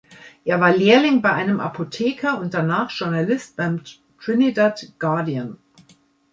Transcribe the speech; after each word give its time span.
Er 0.45 0.59
war 0.59 0.75
Lehrling 0.75 1.21
bei 1.21 1.31
einem 1.31 1.59
Apotheker 1.59 2.39
und 2.41 2.55
danach 2.55 2.89
Journalist 2.89 3.55
beim 3.55 3.81
Trinidad 4.19 4.93
"Guardian". 4.97 5.59